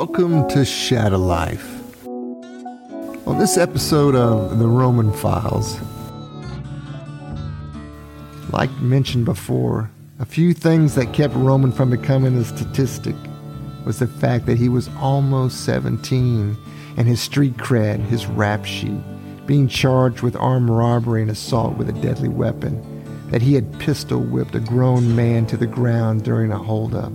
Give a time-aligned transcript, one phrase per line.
[0.00, 1.78] Welcome to Shadow Life.
[3.26, 5.78] On this episode of The Roman Files,
[8.50, 13.14] like mentioned before, a few things that kept Roman from becoming a statistic
[13.84, 16.56] was the fact that he was almost 17
[16.96, 19.02] and his street cred, his rap sheet,
[19.44, 22.82] being charged with armed robbery and assault with a deadly weapon,
[23.30, 27.12] that he had pistol whipped a grown man to the ground during a holdup,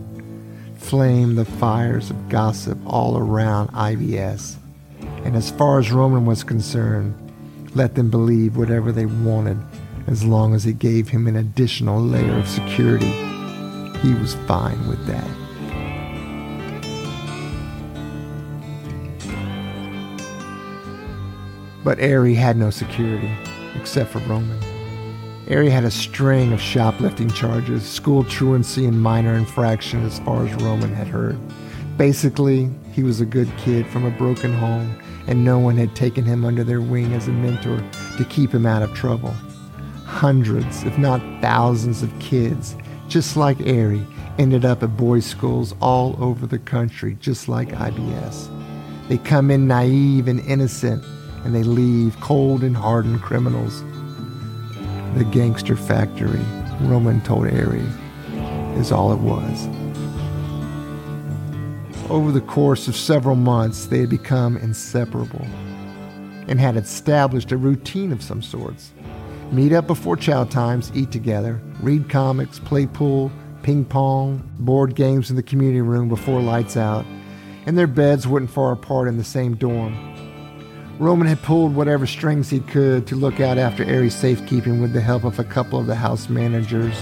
[0.86, 4.56] flamed the fires of gossip all around IBS.
[5.24, 7.16] And as far as Roman was concerned,
[7.74, 9.58] let them believe whatever they wanted
[10.06, 13.12] as long as it gave him an additional layer of security.
[14.00, 15.28] He was fine with that.
[21.84, 23.32] But Ari had no security,
[23.76, 24.75] except for Roman.
[25.50, 30.64] Ari had a string of shoplifting charges, school truancy, and minor infraction as far as
[30.64, 31.38] Roman had heard.
[31.98, 36.24] Basically, he was a good kid from a broken home, and no one had taken
[36.24, 37.84] him under their wing as a mentor
[38.18, 39.36] to keep him out of trouble.
[40.04, 42.76] Hundreds, if not thousands, of kids,
[43.08, 44.06] just like Ari,
[44.40, 48.50] ended up at boys' schools all over the country, just like IBS.
[49.10, 51.04] They come in naive and innocent,
[51.44, 53.84] and they leave cold and hardened criminals.
[55.16, 56.42] The gangster factory,
[56.82, 57.84] Roman told Ari,
[58.78, 59.68] is all it was.
[62.10, 65.48] Over the course of several months, they had become inseparable
[66.50, 68.92] and had established a routine of some sorts.
[69.54, 73.32] Meet up before chow times, eat together, read comics, play pool,
[73.64, 77.06] ping pong, board games in the community room before lights out,
[77.66, 80.15] and their beds weren't far apart in the same dorm.
[80.98, 85.02] Roman had pulled whatever strings he could to look out after Ari's safekeeping with the
[85.02, 86.96] help of a couple of the house managers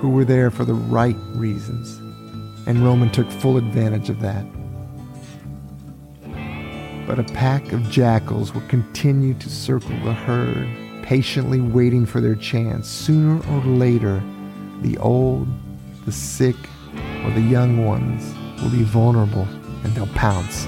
[0.00, 1.96] who were there for the right reasons.
[2.66, 4.44] And Roman took full advantage of that.
[7.06, 10.68] But a pack of jackals would continue to circle the herd,
[11.02, 12.86] patiently waiting for their chance.
[12.86, 14.22] Sooner or later,
[14.82, 15.48] the old,
[16.04, 16.56] the sick,
[17.24, 19.48] or the young ones will be vulnerable
[19.84, 20.66] and they'll pounce.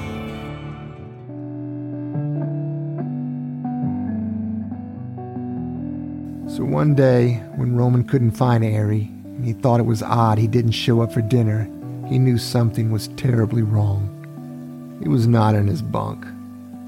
[6.55, 10.47] So one day, when Roman couldn't find Ari, and he thought it was odd he
[10.47, 11.65] didn't show up for dinner,
[12.09, 15.01] he knew something was terribly wrong.
[15.03, 16.25] He was not in his bunk.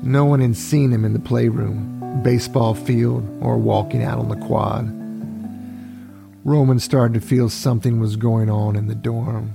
[0.05, 4.47] No one had seen him in the playroom, baseball field, or walking out on the
[4.47, 4.87] quad.
[6.45, 9.53] Roman started to feel something was going on in the dorm.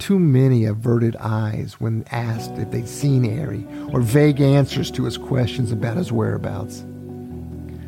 [0.00, 5.16] Too many averted eyes when asked if they'd seen Ari, or vague answers to his
[5.16, 6.82] questions about his whereabouts.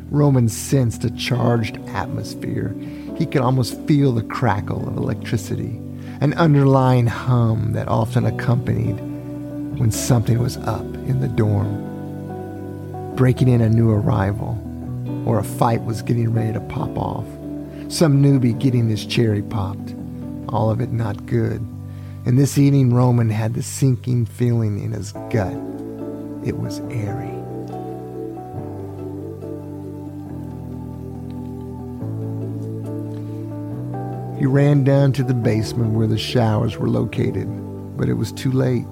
[0.09, 2.75] Roman sensed a charged atmosphere.
[3.17, 5.79] He could almost feel the crackle of electricity,
[6.21, 8.99] an underlying hum that often accompanied
[9.79, 11.93] when something was up in the dorm.
[13.15, 14.61] Breaking in a new arrival,
[15.25, 17.25] or a fight was getting ready to pop off.
[17.87, 19.95] Some newbie getting his cherry popped.
[20.49, 21.61] All of it not good.
[22.25, 25.53] And this evening, Roman had the sinking feeling in his gut.
[26.43, 27.34] It was Ari.
[34.37, 37.47] He ran down to the basement where the showers were located,
[37.97, 38.85] but it was too late.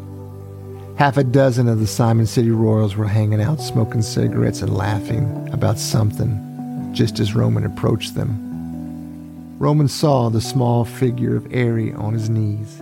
[0.95, 5.49] Half a dozen of the Simon City Royals were hanging out smoking cigarettes and laughing
[5.51, 9.57] about something just as Roman approached them.
[9.59, 12.81] Roman saw the small figure of Ari on his knees,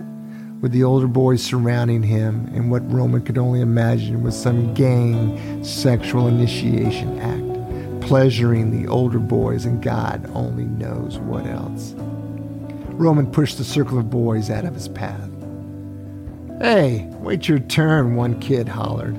[0.60, 5.64] with the older boys surrounding him in what Roman could only imagine was some gang
[5.64, 11.94] sexual initiation act, pleasuring the older boys and God only knows what else.
[12.94, 15.30] Roman pushed the circle of boys out of his path.
[16.60, 19.16] Hey, wait your turn, one kid hollered.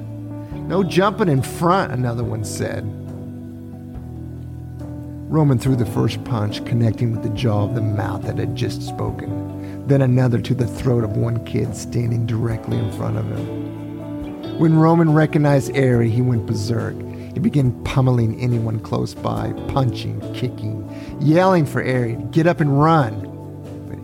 [0.68, 2.84] No jumping in front, another one said.
[5.30, 8.84] Roman threw the first punch, connecting with the jaw of the mouth that had just
[8.84, 14.60] spoken, then another to the throat of one kid standing directly in front of him.
[14.60, 16.96] When Roman recognized Ari, he went berserk.
[17.34, 20.88] He began pummeling anyone close by, punching, kicking,
[21.20, 23.23] yelling for Ari to get up and run.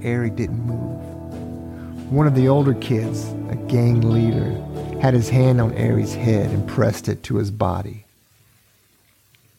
[0.06, 2.12] Ari didn't move.
[2.12, 4.51] One of the older kids, a gang leader,
[5.00, 8.06] had his hand on Ari's head and pressed it to his body.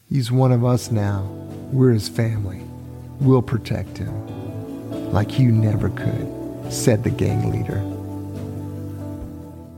[0.09, 1.23] He's one of us now.
[1.71, 2.61] We're his family.
[3.21, 5.11] We'll protect him.
[5.11, 7.81] Like you never could, said the gang leader.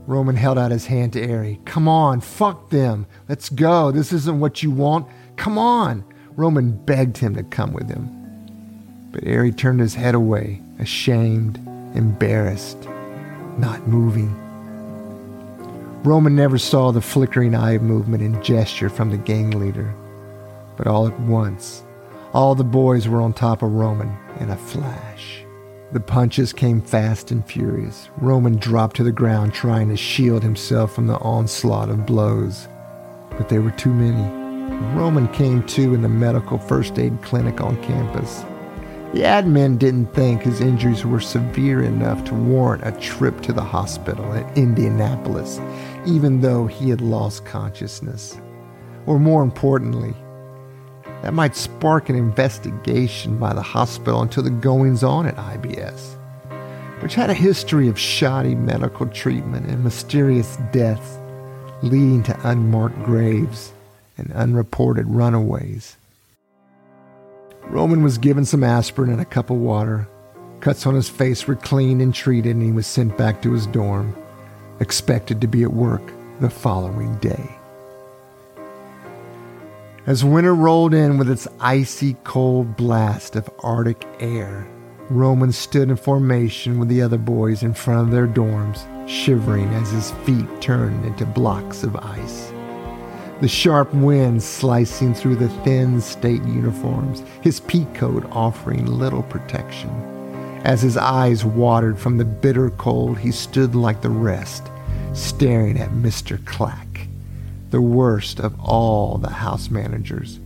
[0.06, 1.60] Roman held out his hand to Ari.
[1.64, 3.06] Come on, fuck them.
[3.28, 3.90] Let's go.
[3.90, 5.06] This isn't what you want.
[5.36, 6.04] Come on.
[6.36, 8.23] Roman begged him to come with him.
[9.14, 11.58] But Ari turned his head away, ashamed,
[11.94, 12.88] embarrassed,
[13.56, 14.34] not moving.
[16.02, 19.94] Roman never saw the flickering eye movement and gesture from the gang leader.
[20.76, 21.84] But all at once,
[22.32, 25.44] all the boys were on top of Roman in a flash.
[25.92, 28.10] The punches came fast and furious.
[28.16, 32.66] Roman dropped to the ground trying to shield himself from the onslaught of blows.
[33.30, 34.24] But there were too many.
[34.98, 38.44] Roman came to in the medical first aid clinic on campus.
[39.14, 43.62] The admin didn't think his injuries were severe enough to warrant a trip to the
[43.62, 45.60] hospital at Indianapolis,
[46.04, 48.36] even though he had lost consciousness.
[49.06, 50.16] Or more importantly,
[51.22, 56.16] that might spark an investigation by the hospital into the goings on at IBS,
[57.00, 61.20] which had a history of shoddy medical treatment and mysterious deaths
[61.82, 63.72] leading to unmarked graves
[64.18, 65.98] and unreported runaways.
[67.68, 70.08] Roman was given some aspirin and a cup of water.
[70.60, 73.66] Cuts on his face were cleaned and treated, and he was sent back to his
[73.66, 74.16] dorm,
[74.80, 76.02] expected to be at work
[76.40, 77.58] the following day.
[80.06, 84.66] As winter rolled in with its icy cold blast of Arctic air,
[85.10, 89.90] Roman stood in formation with the other boys in front of their dorms, shivering as
[89.90, 92.53] his feet turned into blocks of ice.
[93.44, 99.90] The sharp wind slicing through the thin state uniforms, his peacoat offering little protection.
[100.64, 104.62] As his eyes watered from the bitter cold, he stood like the rest,
[105.12, 106.42] staring at Mr.
[106.46, 107.06] Clack
[107.68, 110.40] the worst of all the house managers.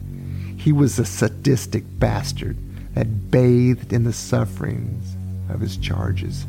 [0.56, 2.56] He was a sadistic bastard
[2.96, 5.14] that bathed in the sufferings
[5.50, 6.46] of his charges.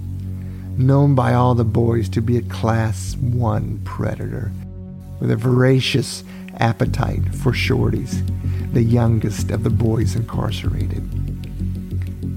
[0.79, 4.51] Known by all the boys to be a class one predator
[5.19, 6.23] with a voracious
[6.57, 8.23] appetite for shorties,
[8.73, 11.03] the youngest of the boys incarcerated.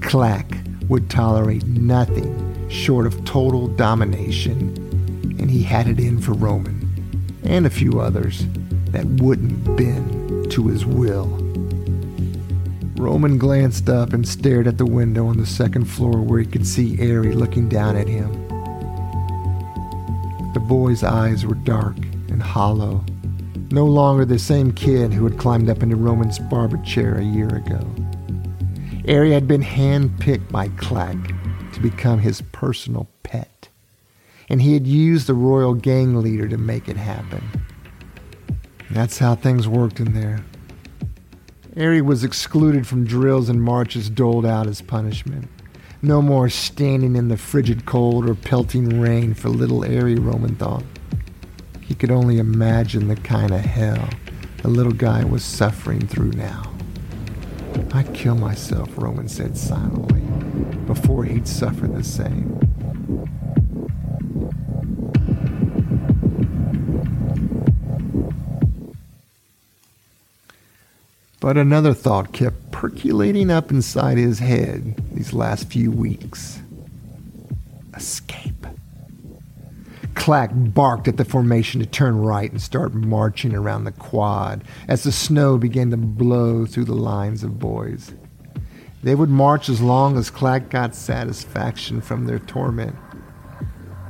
[0.01, 0.57] Clack
[0.89, 4.75] would tolerate nothing short of total domination,
[5.39, 6.83] and he had it in for Roman
[7.43, 8.45] and a few others
[8.87, 11.27] that wouldn't bend to his will.
[12.95, 16.65] Roman glanced up and stared at the window on the second floor where he could
[16.65, 18.31] see Ari looking down at him.
[20.53, 21.97] The boy's eyes were dark
[22.29, 23.03] and hollow,
[23.73, 27.47] no longer the same kid who had climbed up into Roman's barber chair a year
[27.47, 27.83] ago.
[29.09, 31.17] Ari had been handpicked by Clack
[31.73, 33.69] to become his personal pet,
[34.47, 37.43] and he had used the royal gang leader to make it happen.
[38.91, 40.45] That's how things worked in there.
[41.75, 45.49] Ari was excluded from drills and marches doled out as punishment.
[46.03, 50.83] No more standing in the frigid cold or pelting rain for little Ari, Roman thought.
[51.93, 54.09] He could only imagine the kind of hell
[54.63, 56.73] the little guy was suffering through now.
[57.93, 60.21] I'd kill myself, Roman said silently,
[60.87, 62.57] before he'd suffer the same.
[71.39, 76.59] But another thought kept percolating up inside his head these last few weeks
[77.95, 78.52] escape.
[80.23, 85.03] Clack barked at the formation to turn right and start marching around the quad as
[85.03, 88.13] the snow began to blow through the lines of boys.
[89.03, 92.95] They would march as long as Clack got satisfaction from their torment,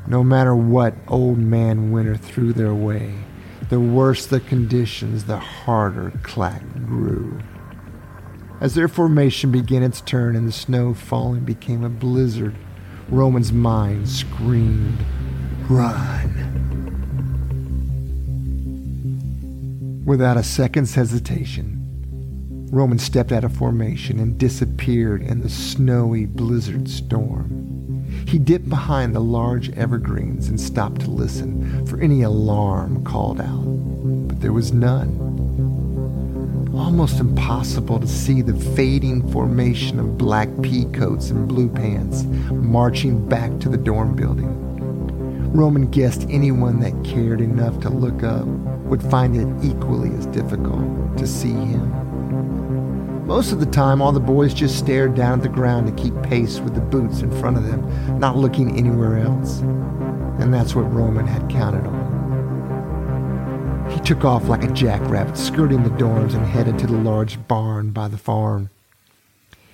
[0.06, 3.16] no matter what old man Winter threw their way.
[3.70, 7.40] The worse the conditions, the harder Clack grew.
[8.62, 12.56] As their formation began its turn and the snow falling became a blizzard,
[13.10, 15.04] Roman's mind screamed,
[15.70, 16.44] Run!
[20.06, 26.90] Without a second's hesitation, Roman stepped out of formation and disappeared in the snowy blizzard
[26.90, 28.06] storm.
[28.28, 33.64] He dipped behind the large evergreens and stopped to listen for any alarm called out,
[34.28, 35.20] but there was none.
[36.74, 43.30] Almost impossible to see the fading formation of black pea coats and blue pants marching
[43.30, 44.63] back to the dorm building.
[45.54, 48.48] Roman guessed anyone that cared enough to look up
[48.88, 53.28] would find it equally as difficult to see him.
[53.28, 56.20] Most of the time, all the boys just stared down at the ground to keep
[56.24, 59.60] pace with the boots in front of them, not looking anywhere else.
[60.40, 63.92] And that's what Roman had counted on.
[63.92, 67.92] He took off like a jackrabbit, skirting the dorms and headed to the large barn
[67.92, 68.72] by the farm.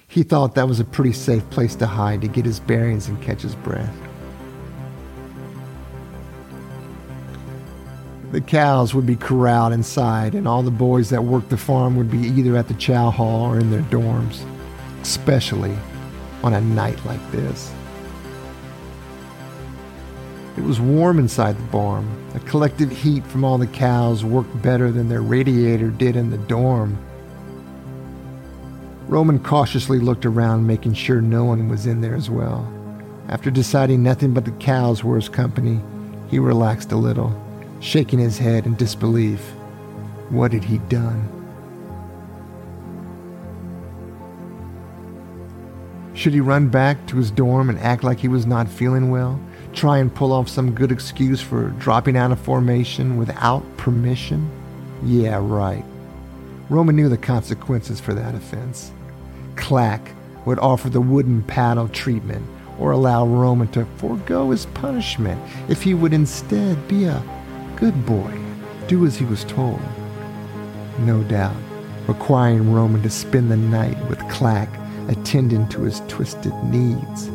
[0.09, 3.21] He thought that was a pretty safe place to hide to get his bearings and
[3.21, 3.95] catch his breath.
[8.31, 12.11] The cows would be corralled inside, and all the boys that worked the farm would
[12.11, 14.43] be either at the chow hall or in their dorms,
[15.01, 15.75] especially
[16.43, 17.73] on a night like this.
[20.57, 22.07] It was warm inside the barn.
[22.33, 26.37] The collective heat from all the cows worked better than their radiator did in the
[26.37, 26.97] dorm.
[29.07, 32.71] Roman cautiously looked around, making sure no one was in there as well.
[33.27, 35.79] After deciding nothing but the cows were his company,
[36.29, 37.31] he relaxed a little,
[37.79, 39.41] shaking his head in disbelief.
[40.29, 41.27] What had he done?
[46.13, 49.39] Should he run back to his dorm and act like he was not feeling well?
[49.73, 54.49] Try and pull off some good excuse for dropping out of formation without permission?
[55.03, 55.85] Yeah, right.
[56.69, 58.91] Roman knew the consequences for that offense.
[59.55, 60.11] Clack
[60.45, 62.45] would offer the wooden paddle treatment
[62.77, 67.23] or allow Roman to forego his punishment if he would instead be a
[67.79, 68.37] good boy,
[68.87, 69.79] do as he was told.
[70.99, 71.55] No doubt,
[72.07, 74.69] requiring Roman to spend the night with Clack
[75.07, 77.31] attending to his twisted needs.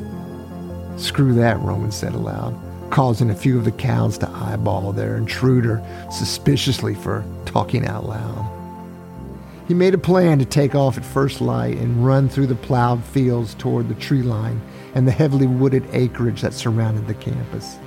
[0.97, 2.55] Screw that, Roman said aloud,
[2.91, 8.51] causing a few of the cows to eyeball their intruder suspiciously for talking out loud.
[9.67, 13.03] He made a plan to take off at first light and run through the plowed
[13.03, 14.61] fields toward the tree line
[14.95, 17.79] and the heavily wooded acreage that surrounded the campus.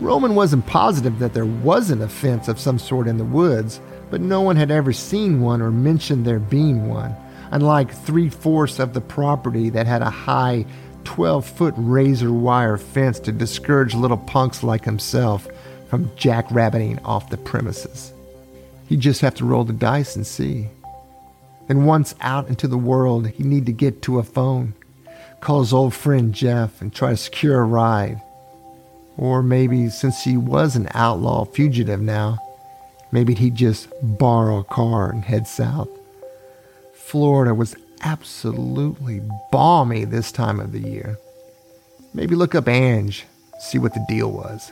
[0.00, 4.20] Roman wasn't positive that there wasn't a fence of some sort in the woods, but
[4.20, 7.14] no one had ever seen one or mentioned there being one,
[7.50, 10.64] unlike three fourths of the property that had a high
[11.04, 15.48] 12 foot razor wire fence to discourage little punks like himself
[15.88, 18.12] from jackrabbiting off the premises.
[18.86, 20.68] He'd just have to roll the dice and see.
[21.68, 24.74] And once out into the world, he'd need to get to a phone,
[25.40, 28.22] call his old friend Jeff, and try to secure a ride.
[29.18, 32.38] Or maybe, since he was an outlaw fugitive now,
[33.10, 35.88] maybe he'd just borrow a car and head south.
[36.94, 39.20] Florida was absolutely
[39.50, 41.18] balmy this time of the year.
[42.14, 43.26] Maybe look up Ange,
[43.58, 44.70] see what the deal was.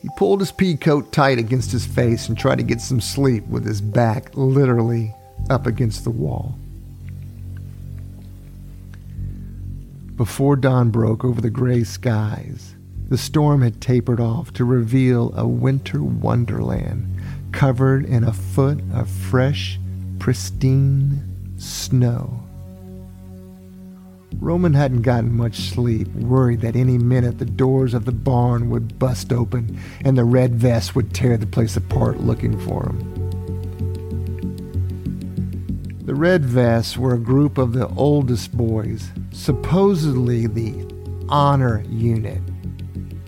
[0.00, 3.46] He pulled his pea coat tight against his face and tried to get some sleep
[3.48, 5.14] with his back literally
[5.50, 6.58] up against the wall.
[10.16, 12.74] Before dawn broke over the gray skies,
[13.08, 17.20] the storm had tapered off to reveal a winter wonderland
[17.52, 19.78] covered in a foot of fresh
[20.18, 21.22] pristine
[21.56, 22.40] snow.
[24.40, 28.98] Roman hadn't gotten much sleep, worried that any minute the doors of the barn would
[28.98, 33.24] bust open and the red vest would tear the place apart looking for him.
[36.04, 40.86] The Red Vests were a group of the oldest boys, supposedly the
[41.30, 42.42] honor unit,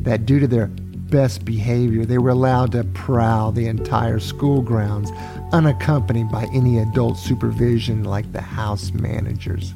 [0.06, 5.10] that due to their best behavior, they were allowed to prowl the entire school grounds
[5.52, 9.74] unaccompanied by any adult supervision like the house managers.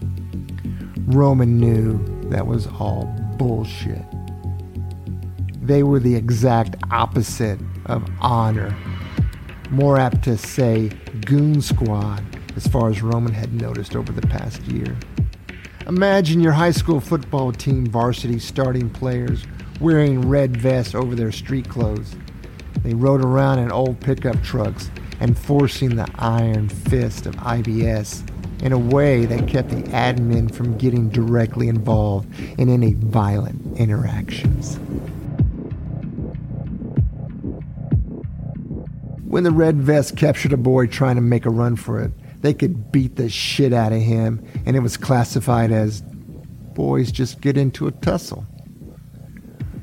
[1.07, 1.99] Roman knew
[2.31, 4.05] that was all bullshit.
[5.61, 8.77] They were the exact opposite of honor,
[9.71, 10.91] more apt to say
[11.27, 14.97] goon squad, as far as Roman had noticed over the past year.
[15.89, 19.45] Imagine your high school football team varsity starting players
[19.81, 22.15] wearing red vests over their street clothes.
[22.83, 28.27] They rode around in old pickup trucks, enforcing the iron fist of IBS
[28.63, 34.79] in a way that kept the admin from getting directly involved in any violent interactions.
[39.27, 42.53] When the red vest captured a boy trying to make a run for it, they
[42.53, 46.03] could beat the shit out of him, and it was classified as
[46.75, 48.45] boys just get into a tussle.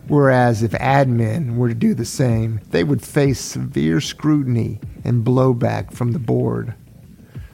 [0.08, 5.92] Whereas if admin were to do the same, they would face severe scrutiny and blowback
[5.92, 6.74] from the board.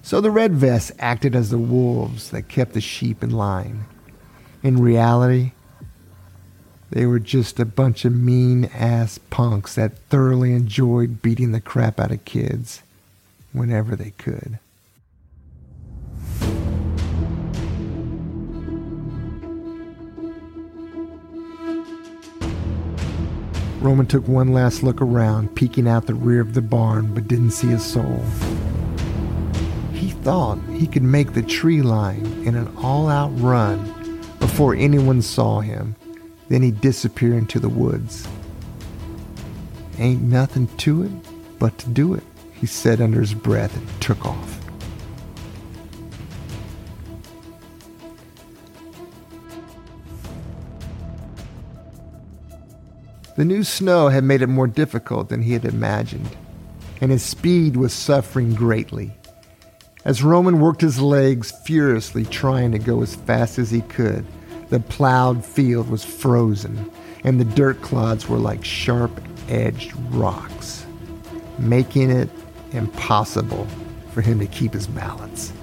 [0.04, 3.86] So the red vests acted as the wolves that kept the sheep in line.
[4.62, 5.54] In reality,
[6.92, 12.00] they were just a bunch of mean ass punks that thoroughly enjoyed beating the crap
[12.00, 12.84] out of kids
[13.52, 14.60] whenever they could.
[23.84, 27.52] Roman took one last look around, peeking out the rear of the barn, but didn't
[27.52, 28.24] see a soul.
[29.92, 33.84] He thought he could make the tree line in an all out run
[34.40, 35.98] before anyone saw him.
[36.48, 38.26] Then he'd disappear into the woods.
[40.00, 41.12] Ain't nothing to it
[41.60, 42.24] but to do it,
[42.54, 44.63] he said under his breath and took off.
[53.36, 56.38] The new snow had made it more difficult than he had imagined,
[57.02, 59.12] and his speed was suffering greatly.
[60.06, 64.26] As Roman worked his legs furiously trying to go as fast as he could,
[64.70, 66.90] The plowed field was frozen,
[67.24, 69.12] and the dirt clods were like sharp
[69.48, 70.86] edged rocks,
[71.60, 72.30] making it
[72.72, 73.68] impossible
[74.12, 75.54] for him to keep his balance.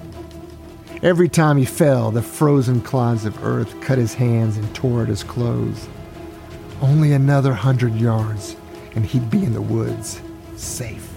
[1.03, 5.09] Every time he fell, the frozen clods of earth cut his hands and tore at
[5.09, 5.89] his clothes.
[6.81, 8.55] Only another hundred yards,
[8.95, 10.19] and he'd be in the woods,
[10.55, 11.07] safe.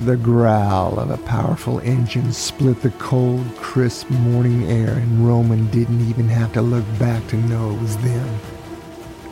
[0.00, 6.08] The growl of a powerful engine split the cold, crisp morning air, and Roman didn't
[6.08, 8.40] even have to look back to know it was them,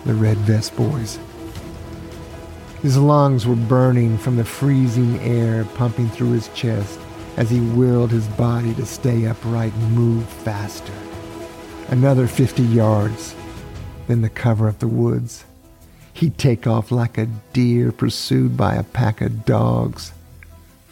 [0.04, 1.18] the Red Vest Boys.
[2.80, 7.00] His lungs were burning from the freezing air pumping through his chest
[7.36, 10.92] as he willed his body to stay upright and move faster.
[11.88, 13.34] Another 50 yards,
[14.06, 15.44] then the cover of the woods.
[16.14, 20.12] He'd take off like a deer pursued by a pack of dogs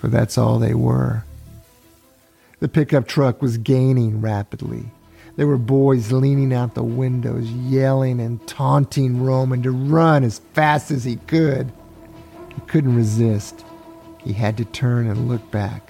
[0.02, 1.22] for that's all they were.
[2.58, 4.86] The pickup truck was gaining rapidly.
[5.36, 10.90] There were boys leaning out the windows, yelling and taunting Roman to run as fast
[10.90, 11.70] as he could.
[12.52, 13.64] He couldn't resist.
[14.24, 15.88] He had to turn and look back.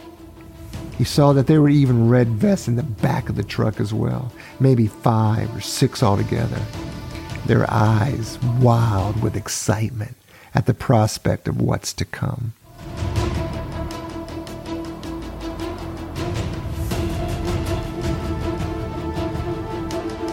[0.98, 3.94] He saw that there were even red vests in the back of the truck as
[3.94, 6.60] well, maybe five or six altogether.
[7.46, 10.16] Their eyes wild with excitement
[10.54, 12.52] at the prospect of what's to come.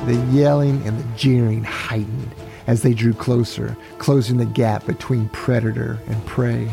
[0.06, 2.34] The yelling and the jeering heightened
[2.68, 6.72] as they drew closer, closing the gap between predator and prey.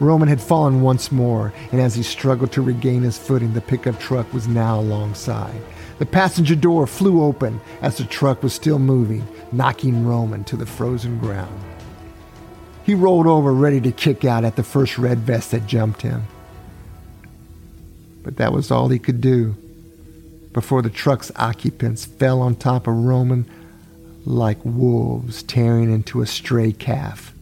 [0.00, 3.98] Roman had fallen once more, and as he struggled to regain his footing, the pickup
[3.98, 5.60] truck was now alongside.
[5.98, 10.66] The passenger door flew open as the truck was still moving, knocking Roman to the
[10.66, 11.62] frozen ground.
[12.84, 16.24] He rolled over, ready to kick out at the first red vest that jumped him.
[18.22, 19.56] But that was all he could do
[20.52, 23.50] before the truck's occupants fell on top of Roman
[24.24, 27.32] like wolves tearing into a stray calf.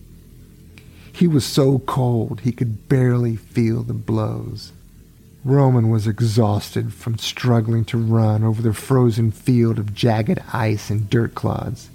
[1.13, 4.73] He was so cold he could barely feel the blows.
[5.45, 11.11] Roman was exhausted from struggling to run over the frozen field of jagged ice and
[11.11, 11.91] dirt clods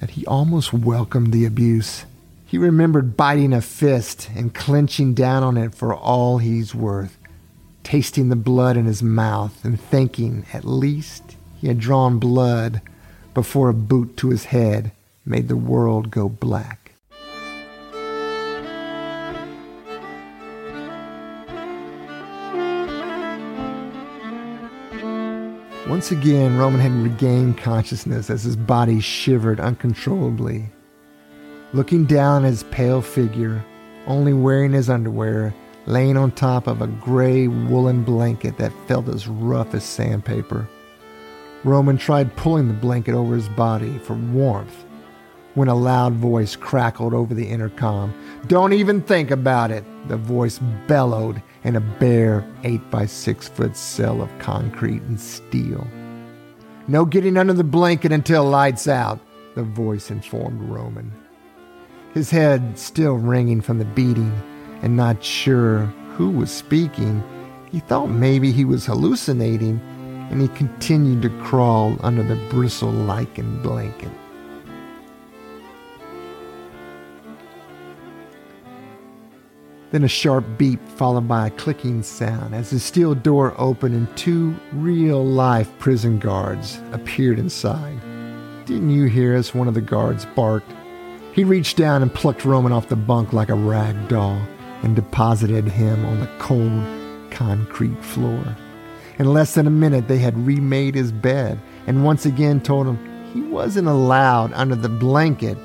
[0.00, 2.04] that he almost welcomed the abuse.
[2.46, 7.16] He remembered biting a fist and clenching down on it for all he's worth
[7.82, 12.80] tasting the blood in his mouth and thinking at least he had drawn blood
[13.34, 14.92] before a boot to his head
[15.24, 16.81] made the world go black.
[25.88, 30.70] Once again, Roman had regained consciousness as his body shivered uncontrollably.
[31.72, 33.64] Looking down at his pale figure,
[34.06, 35.52] only wearing his underwear,
[35.86, 40.68] laying on top of a gray woolen blanket that felt as rough as sandpaper.
[41.64, 44.84] Roman tried pulling the blanket over his body for warmth
[45.54, 48.14] when a loud voice crackled over the intercom.
[48.46, 53.76] Don't even think about it, the voice bellowed in a bare 8 by 6 foot
[53.76, 55.86] cell of concrete and steel.
[56.88, 59.20] No getting under the blanket until lights out,
[59.54, 61.12] the voice informed Roman.
[62.14, 64.32] His head still ringing from the beating,
[64.82, 65.84] and not sure
[66.16, 67.22] who was speaking,
[67.70, 69.80] he thought maybe he was hallucinating
[70.30, 74.10] and he continued to crawl under the bristle lichen blanket.
[79.92, 84.16] Then a sharp beep followed by a clicking sound as the steel door opened and
[84.16, 88.00] two real life prison guards appeared inside.
[88.64, 89.54] Didn't you hear us?
[89.54, 90.72] One of the guards barked.
[91.34, 94.40] He reached down and plucked Roman off the bunk like a rag doll
[94.82, 98.56] and deposited him on the cold concrete floor.
[99.18, 102.98] In less than a minute, they had remade his bed and once again told him
[103.34, 105.58] he wasn't allowed under the blanket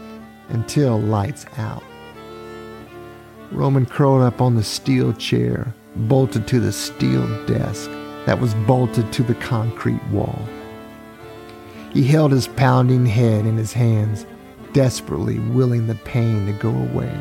[0.49, 1.83] until lights out.
[3.51, 7.89] Roman curled up on the steel chair, bolted to the steel desk
[8.25, 10.39] that was bolted to the concrete wall.
[11.93, 14.25] He held his pounding head in his hands,
[14.73, 17.17] desperately willing the pain to go away.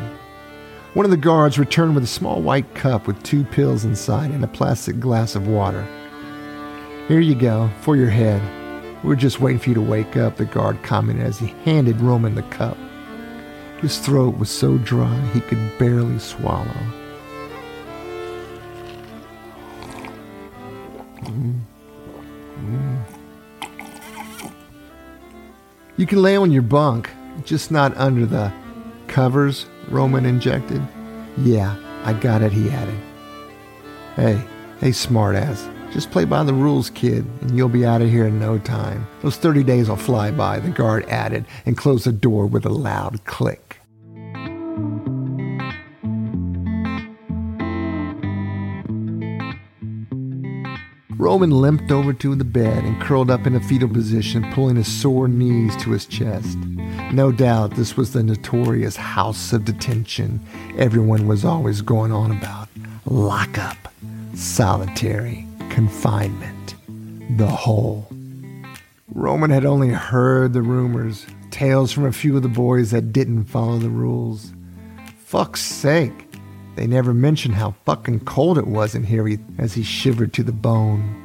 [0.95, 4.43] One of the guards returned with a small white cup with two pills inside and
[4.43, 5.87] a plastic glass of water.
[7.07, 8.43] Here you go, for your head.
[9.05, 12.35] We're just waiting for you to wake up, the guard commented as he handed Roman
[12.35, 12.77] the cup.
[13.81, 16.67] His throat was so dry he could barely swallow.
[25.99, 27.11] You can lay on your bunk,
[27.45, 28.53] just not under the
[29.09, 30.83] covers Roman injected.
[31.39, 32.99] Yeah, I got it, he added.
[34.15, 34.43] Hey,
[34.81, 35.73] hey, smartass.
[35.93, 39.07] Just play by the rules, kid, and you'll be out of here in no time.
[39.23, 42.71] Those 30 days will fly by, the guard added, and closed the door with a
[42.71, 43.66] loud click.
[51.37, 54.91] Roman limped over to the bed and curled up in a fetal position, pulling his
[54.91, 56.57] sore knees to his chest.
[57.13, 60.41] No doubt this was the notorious house of detention
[60.79, 62.71] everyone was always going on about.
[63.05, 63.77] Lockup,
[64.33, 66.75] solitary, confinement,
[67.37, 68.09] the hole.
[69.13, 73.45] Roman had only heard the rumors, tales from a few of the boys that didn't
[73.45, 74.55] follow the rules.
[75.19, 76.35] Fuck's sake,
[76.77, 80.51] they never mentioned how fucking cold it was in here as he shivered to the
[80.51, 81.25] bone.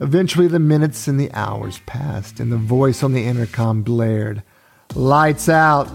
[0.00, 4.42] Eventually, the minutes and the hours passed, and the voice on the intercom blared,
[4.94, 5.90] Lights out!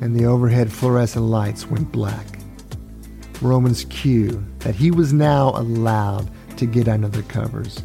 [0.00, 2.38] And the overhead fluorescent lights went black.
[3.40, 7.82] Roman's cue that he was now allowed to get under the covers.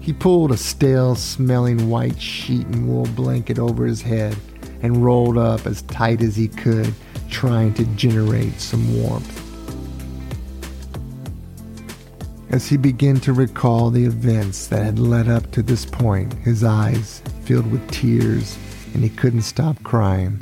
[0.00, 4.36] He pulled a stale smelling white sheet and wool blanket over his head
[4.82, 6.92] and rolled up as tight as he could
[7.30, 9.41] trying to generate some warmth.
[12.52, 16.62] As he began to recall the events that had led up to this point, his
[16.62, 18.58] eyes filled with tears
[18.92, 20.38] and he couldn't stop crying.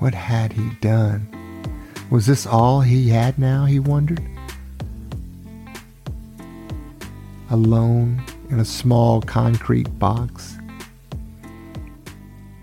[0.00, 1.28] What had he done?
[2.10, 4.20] Was this all he had now, he wondered?
[7.50, 10.58] Alone in a small concrete box,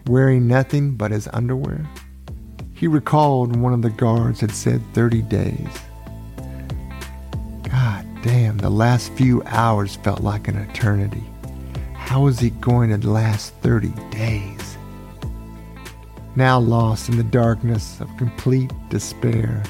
[0.05, 1.87] wearing nothing but his underwear?
[2.73, 5.69] He recalled one of the guards had said 30 days.
[8.69, 11.23] The last few hours felt like an eternity.
[11.93, 14.77] How was he going to last 30 days?
[16.35, 19.63] Now lost in the darkness of complete despair,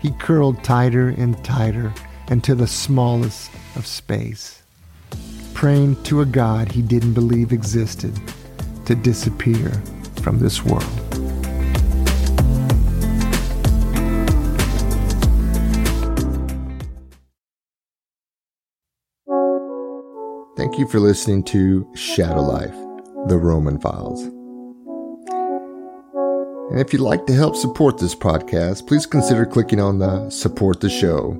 [0.00, 1.92] he curled tighter and tighter
[2.30, 4.62] into the smallest of space,
[5.52, 8.18] praying to a God he didn't believe existed
[8.86, 9.70] to disappear
[10.22, 11.07] from this world.
[20.58, 22.74] Thank you for listening to Shadow Life,
[23.28, 24.24] The Roman Files.
[26.72, 30.80] And if you'd like to help support this podcast, please consider clicking on the Support
[30.80, 31.30] the Show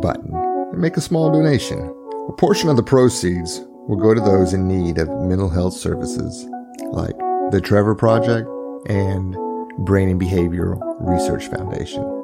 [0.00, 1.92] button and make a small donation.
[2.28, 6.46] A portion of the proceeds will go to those in need of mental health services
[6.92, 7.18] like
[7.50, 8.48] the Trevor Project
[8.86, 9.36] and
[9.78, 12.17] Brain and Behavioral Research Foundation.